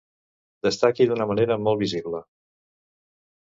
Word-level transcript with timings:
Destaqui 0.67 1.07
d'una 1.11 1.27
manera 1.33 1.59
molt 1.67 1.81
visible. 1.83 2.23